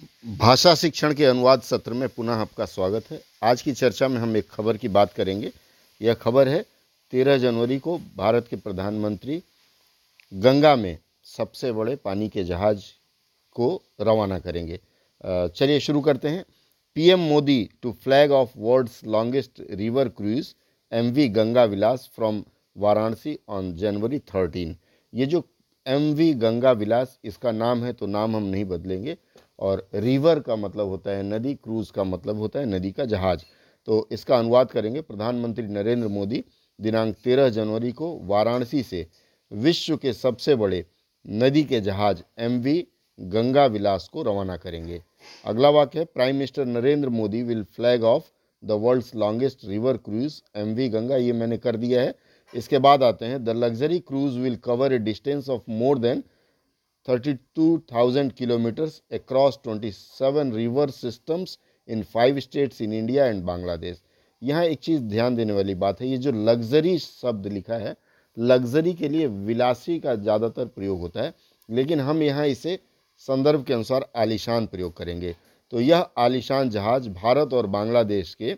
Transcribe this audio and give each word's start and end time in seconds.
भाषा 0.00 0.74
शिक्षण 0.74 1.12
के 1.14 1.24
अनुवाद 1.24 1.62
सत्र 1.62 1.92
में 1.92 2.08
पुनः 2.08 2.32
आपका 2.32 2.64
स्वागत 2.64 3.10
है। 3.10 3.20
आज 3.42 3.62
की 3.62 3.72
चर्चा 3.72 4.08
में 4.08 4.18
हम 4.18 4.36
एक 4.36 4.48
खबर 4.50 4.76
की 4.76 4.88
बात 4.88 5.12
करेंगे। 5.12 5.50
यह 6.00 6.14
खबर 6.14 6.48
है, 6.48 6.64
तेरह 7.12 7.38
जनवरी 7.38 7.78
को 7.78 7.98
भारत 8.16 8.46
के 8.50 8.56
प्रधानमंत्री 8.56 9.42
गंगा 10.32 10.74
में 10.76 10.98
सबसे 11.26 11.72
बड़े 11.72 11.96
पानी 11.96 12.28
के 12.28 12.44
जहाज़ 12.44 12.84
को 13.56 13.82
रवाना 14.00 14.38
करेंगे। 14.38 14.80
चलिए 15.24 15.80
शुरू 15.80 16.00
करते 16.00 16.28
हैं। 16.28 16.44
PM 16.96 17.20
Modi 17.20 17.68
to 17.82 17.92
flag 18.04 18.32
off 18.32 18.50
world's 18.56 19.00
longest 19.06 19.62
river 19.70 20.08
cruise 20.08 20.54
M 20.92 21.10
V 21.12 21.28
Ganga 21.30 21.64
Vilas 21.64 22.10
from 22.16 22.42
Varanasi 22.76 23.38
on 23.48 23.74
January 23.76 24.18
thirteen 24.18 24.76
ये 25.12 25.26
जो 25.26 25.44
एम 25.86 26.12
वी 26.14 26.32
गंगा 26.34 26.72
विलास 26.72 27.18
इसका 27.24 27.52
नाम 27.52 27.84
है 27.84 27.92
तो 27.92 28.06
नाम 28.06 28.36
हम 28.36 28.42
नहीं 28.44 28.64
बदलेंगे। 28.64 29.16
और 29.60 29.88
रिवर 29.94 30.40
का 30.40 30.56
मतलब 30.56 30.86
होता 30.86 31.10
है 31.10 31.22
नदी 31.22 31.54
क्रूज 31.54 31.90
का 31.90 32.04
मतलब 32.04 32.36
होता 32.36 32.58
है 32.58 32.66
नदी 32.66 32.92
का 32.92 33.04
जहाज़। 33.04 33.44
तो 33.88 34.08
इसका 34.12 34.38
अनुवाद 34.38 34.70
करेंगे 34.70 35.00
प्रधानमंत्री 35.00 35.66
नरेंद्र 35.66 36.08
मोदी 36.08 36.44
दिनांक 36.78 37.14
13 37.24 37.48
जनवरी 37.48 37.92
को 37.92 38.18
वाराणसी 38.22 38.82
से। 38.82 39.06
विश्व 39.50 39.96
के 39.96 40.12
सबसे 40.12 40.54
बड़े 40.56 40.84
नदी 41.24 41.62
के 41.64 41.80
जहाज़ 41.80 42.22
एम 42.38 42.58
वी 42.60 42.86
गंगा 43.18 43.64
विलास 43.66 44.08
को 44.12 44.22
रवाना 44.22 44.56
करेंगे। 44.56 45.02
अगला 45.44 45.70
वाक्य 45.70 45.98
है 45.98 46.04
prime 46.04 46.34
minister 46.34 46.64
Narendra 46.66 47.08
Modi 47.08 47.42
will 47.42 47.62
flag 47.76 48.04
off 48.04 48.30
the 48.62 48.80
world's 48.82 49.14
longest 49.14 49.64
river 49.64 49.96
cruise 49.96 50.42
M 50.56 50.74
V 50.74 50.88
Ganga. 50.88 51.16
ये 51.16 51.32
मैंने 51.32 51.56
कर 51.58 51.76
दिया 51.76 52.02
है। 52.02 52.14
इसके 52.54 52.78
बाद 52.78 53.02
आते 53.02 53.26
हैं 53.26 53.44
the 53.44 53.48
luxury 53.56 53.98
cruise 54.00 54.36
will 54.36 54.56
cover 54.56 54.92
a 54.92 54.98
distance 55.00 55.48
of 55.48 55.62
more 55.70 55.98
than 55.98 56.22
32,000 57.08 58.30
kilometers 58.32 59.02
across 59.10 59.56
27 59.58 60.52
river 60.52 60.88
systems 60.88 61.58
in 61.88 62.02
five 62.04 62.42
states 62.42 62.80
in 62.80 62.92
India 62.92 63.26
and 63.26 63.44
Bangladesh. 63.44 63.98
यहाँ 64.42 64.64
एक 64.64 64.78
चीज़ 64.80 65.00
ध्यान 65.02 65.34
देने 65.36 65.52
वाली 65.52 65.74
बात 65.76 66.00
है 66.00 66.08
ये 66.08 66.18
जो 66.18 66.32
लग्जरी 66.44 66.98
शब्द 66.98 67.46
लिखा 67.46 67.74
है 67.78 67.94
लग्जरी 68.36 68.92
के 68.94 69.08
लिए 69.08 69.26
विलासी 69.46 69.98
का 70.00 70.14
ज़्यादातर 70.16 70.66
प्रयोग 70.66 71.00
होता 71.00 71.22
है 71.22 71.34
लेकिन 71.68 72.00
हम 72.00 72.22
यहाँ 72.22 72.46
इसे 72.46 72.78
संदर्भ 73.28 73.64
के 73.64 73.74
अनुसार 73.74 74.06
आलिशान 74.16 74.66
प्रयोग 74.66 74.96
करेंगे 74.96 75.34
तो 75.72 75.80
यह 75.80 76.06
आलिशान 76.18 76.70
जहाज़ 76.70 77.08
भारत 77.10 77.52
और 77.54 77.66
बांग्लादेश 77.66 78.34
के 78.34 78.56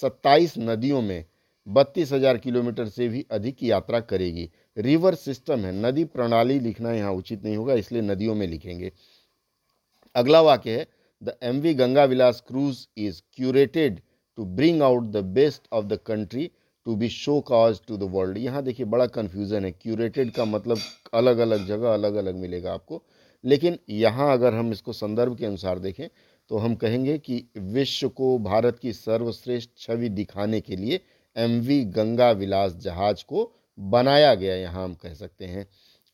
27 0.00 0.58
नदियों 0.58 1.00
में 1.02 1.24
बत्तीस 1.66 2.12
हज़ार 2.12 2.38
किलोमीटर 2.38 2.88
से 2.88 3.08
भी 3.08 3.24
अधिक 3.30 3.62
यात्रा 3.62 4.00
करेगी 4.02 4.48
रिवर 4.76 5.14
सिस्टम 5.16 5.60
है, 5.60 5.72
नदी 5.74 6.04
प्रणाली 6.06 6.58
लिखना 6.60 6.92
यहाँ 6.92 7.12
उचित 7.12 7.44
नहीं 7.44 7.56
होगा, 7.56 7.74
इसलिए 7.74 8.02
नदियों 8.02 8.34
में 8.34 8.46
लिखेंगे। 8.46 8.92
अगला 10.14 10.40
वाक्य 10.42 10.70
है, 10.70 10.86
the 11.22 11.36
M 11.42 11.60
V 11.60 11.74
Ganga 11.74 12.04
Vilas 12.06 12.42
cruise 12.46 12.86
is 12.98 13.20
curated 13.36 14.00
to 14.38 14.44
bring 14.46 14.82
out 14.82 15.04
the 15.06 15.24
best 15.34 15.68
of 15.72 15.84
the 15.86 15.98
country 16.06 16.50
to 16.86 16.94
be 16.96 17.08
showcase 17.42 17.80
to 17.88 17.96
the 17.96 18.08
world. 18.12 18.38
यहाँ 18.38 18.62
देखिए 18.62 18.86
बड़ा 18.86 19.06
कन्फ्यूज़न 19.08 19.64
है, 19.64 19.70
क्यूरेटेड 19.72 20.30
का 20.32 20.44
मतलब 20.44 20.78
अलग 21.14 21.38
अलग 21.38 21.66
जगह 21.66 21.92
अलग 21.94 22.14
अलग 22.16 22.36
मिलेगा 22.36 22.72
आपको। 22.72 23.02
लेकिन 23.44 23.78
यहाँ 23.90 24.32
अगर 24.32 24.54
हम 24.54 24.70
इसको 24.72 24.92
संदर्भ 24.92 25.36
के 25.38 25.46
अनुसार 25.46 25.78
देखें 25.78 26.08
तो 26.50 26.58
हम 26.58 26.74
कहेंगे 26.74 27.16
कि 27.18 27.44
विश्व 27.56 28.08
को 28.10 28.36
भारत 28.40 28.78
की 28.78 28.92
सर्वश्रेष्ठ 28.92 29.70
छवि 29.78 30.08
दिखाने 30.10 30.60
के 30.60 30.76
लिए 30.76 31.00
एम 31.36 31.58
वी 31.60 31.84
गंगा 31.92 32.30
विलास 32.32 32.72
जहाज़ 32.78 33.24
को 33.24 33.50
बनाया 33.78 34.34
गया 34.34 34.54
यहाँ 34.54 34.84
हम 34.84 34.94
कह 34.94 35.14
सकते 35.14 35.44
हैं। 35.44 35.66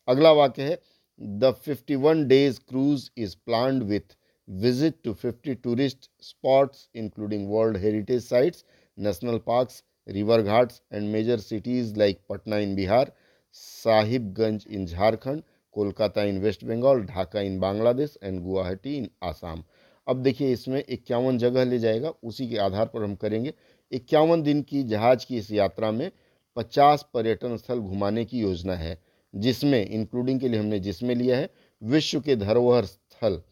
अगला 0.08 0.32
वाक्य 0.32 0.62
है, 0.62 0.78
the 1.20 1.54
51 1.68 2.24
days 2.24 2.60
cruise 2.68 3.10
is 3.16 3.36
planned 3.46 3.82
with 3.82 4.16
visit 4.48 4.94
to 5.04 5.14
50 5.14 5.54
tourist 5.54 6.10
spots, 6.20 6.88
including 6.94 7.48
world 7.50 7.76
heritage 7.76 8.22
sites, 8.22 8.64
national 8.98 9.40
parks 9.48 9.82
river 10.08 10.42
ghats 10.42 10.80
and 10.92 11.08
major 11.12 11.38
cities 11.38 11.98
like 11.98 12.20
Patna 12.28 12.58
in 12.58 12.74
Bihar, 12.74 13.12
Sahibganj 13.52 14.64
in 14.70 14.86
Jharkhand, 14.86 15.42
Kolkata 15.72 16.22
in 16.22 16.38
West 16.38 16.64
Bengal, 16.64 17.00
Dhaka 17.00 17.40
in 17.40 17.58
Bangladesh 17.60 18.16
and 18.22 18.40
Guwahati 18.42 18.96
in 18.96 19.08
Assam. 19.22 19.62
अब 20.06 20.22
देखिए, 20.22 20.52
इसमें 20.52 20.84
इक्यावन 20.88 21.38
जगह 21.38 21.64
ले 21.64 21.78
जाएगा, 21.78 22.12
उसी 22.22 22.48
के 22.48 22.56
आधार 22.56 22.86
पर 22.86 23.02
हम 23.02 23.14
करेंगे। 23.14 23.52
इक्यावन 23.92 24.42
दिन 24.42 24.62
की 24.62 24.82
जहाज़ 24.82 25.26
की 25.26 25.36
इस 25.38 25.50
यात्रा 25.52 25.90
में 25.92 26.10
पचास 26.58 27.06
पर्यटन 27.14 27.56
स्थल 27.56 27.78
घुमाने 27.78 28.24
की 28.24 28.40
योजना 28.40 28.74
है, 28.74 28.98
जिसमें 29.34 29.86
इंक्लूडिंग 29.86 30.40
के 30.40 30.48
लिए 30.48 30.60
हमने 30.60 30.78
जिसमें 30.80 31.14
लिया 31.14 31.36
है, 31.36 31.50
विश्व 31.82 32.20
के 32.20 32.36
धरोहर 32.36 32.84
स्थल 32.84 33.42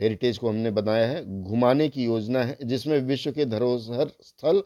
हेरिटेज 0.00 0.38
को 0.38 0.48
हमने 0.48 0.70
बनाया 0.70 1.06
है, 1.06 1.42
घुमाने 1.42 1.88
की 1.88 2.04
योजना 2.04 2.42
है, 2.42 2.58
जिसमें 2.64 2.98
विश्व 2.98 3.32
के 3.32 3.44
धरोहर 3.44 4.08
स्थल 4.22 4.62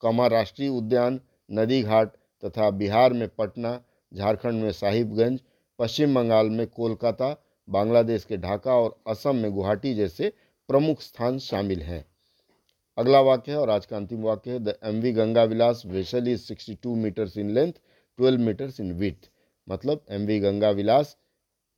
कमा 0.00 0.26
राष्ट्रीय 0.26 0.68
उद्यान, 0.68 1.20
नदी 1.50 1.82
घाट 1.82 2.08
तथा 2.44 2.70
बिहार 2.70 3.12
में 3.12 3.28
पटना, 3.28 3.80
झारखंड 4.14 4.62
में 4.62 4.72
साहिबगंज, 4.72 5.40
पश्चिम 5.78 6.14
बंगाल 6.14 6.50
में 6.50 6.66
कोलकाता, 6.66 7.44
बांग्लादेश 7.68 8.24
के 8.24 8.36
ढाका 8.36 8.74
और 8.74 9.02
असम 9.06 9.36
में 9.36 9.52
गुवाहाटी 9.52 9.94
जैसे 9.94 10.32
प्रमुख 10.68 11.00
स्थान 11.00 11.38
शामिल 11.38 11.82
हैं। 11.82 12.13
अगला 12.98 13.20
वाक्य 13.20 13.52
है 13.52 13.58
और 13.58 13.70
आज 13.70 13.86
का 13.86 13.96
अंतिम 13.96 14.22
वाक्य 14.22 14.50
है। 14.50 14.58
The 14.58 14.74
M 14.84 15.00
V 15.00 15.12
Ganga 15.12 15.42
Vilas 15.44 15.82
vessel 15.86 16.28
is 16.28 16.40
sixty 16.40 16.74
two 16.82 16.94
metres 16.96 17.36
in 17.38 17.50
length 17.50 17.72
twelve 17.72 18.40
metres 18.40 18.78
in 18.80 18.92
width 18.98 19.28
मतलब 19.68 20.04
एम 20.10 20.26
वी 20.26 20.38
गंगा 20.40 20.70
विलास 20.70 21.16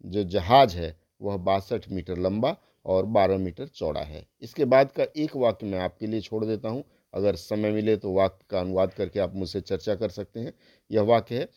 जो 0.05 0.25
जहाज़ 0.26 0.76
है 0.76 0.94
वह 1.22 1.37
बासठ 1.47 1.88
मीटर 1.91 2.19
लंबा 2.19 2.56
और 2.87 3.06
12 3.09 3.38
मीटर 3.38 3.66
चौड़ा 3.69 4.00
है। 4.03 4.25
इसके 4.43 4.65
बाद 4.65 4.93
का 4.93 5.06
एक 5.16 5.37
वाक्य 5.37 5.66
मैं 5.66 5.78
आपके 5.78 6.06
लिए 6.06 6.21
छोड़ 6.21 6.44
देता 6.44 6.69
हूँ। 6.69 6.84
अगर 7.15 7.37
समय 7.37 7.71
मिले 7.72 7.97
तो 7.97 8.12
वाक्य 8.15 8.44
का 8.50 8.60
अनुवाद 8.60 8.93
करके 8.94 9.21
आप 9.21 9.34
मुझसे 9.34 9.60
चर्चा 9.62 9.94
कर 9.94 10.10
सकते 10.10 10.41
हैं। 10.41 10.53
यह 10.91 11.03
वाक्य 11.05 11.38
है 11.38 11.49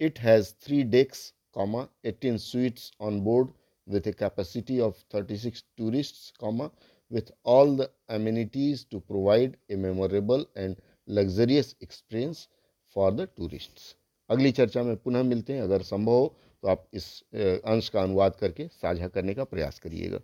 it 0.00 0.18
has 0.20 0.52
three 0.64 0.82
decks 0.82 1.32
comma 1.52 1.86
eighteen 2.04 2.36
suites 2.40 2.90
on 3.00 3.20
board 3.20 3.48
with 3.86 4.06
a 4.06 4.12
capacity 4.14 4.76
of 4.80 5.00
36 5.14 5.62
tourists, 5.78 6.20
comma, 6.42 6.68
with 7.14 7.30
all 7.44 7.76
the 7.76 7.88
amenities 8.08 8.84
to 8.84 9.00
provide 9.00 9.56
a 9.70 9.76
memorable 9.76 10.46
and 10.56 10.76
luxurious 11.08 11.74
experience 11.80 12.48
for 12.96 13.10
the 13.12 13.26
tourists. 13.38 13.94
अगली 14.30 14.52
चर्चा 14.52 14.82
में 14.82 14.96
पुनः 14.96 15.22
मिलते 15.22 15.52
हैं 15.52 15.62
अगर 15.62 15.82
संभव 15.82 16.12
हो 16.12 16.36
तो 16.62 16.68
आप 16.68 16.86
इस 16.94 17.06
अंश 17.34 17.88
का 17.88 18.02
अनुवाद 18.02 18.36
करके 18.36 18.66
साझा 18.72 19.08
करने 19.08 19.34
का 19.34 19.44
प्रयास 19.44 19.78
करिएगा 19.78 20.20